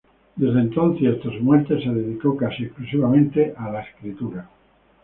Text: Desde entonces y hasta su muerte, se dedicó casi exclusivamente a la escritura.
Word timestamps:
Desde 0.35 0.59
entonces 0.59 0.99
y 1.03 1.07
hasta 1.09 1.29
su 1.29 1.43
muerte, 1.43 1.79
se 1.79 1.89
dedicó 1.91 2.35
casi 2.35 2.63
exclusivamente 2.63 3.53
a 3.55 3.69
la 3.69 3.81
escritura. 3.81 4.49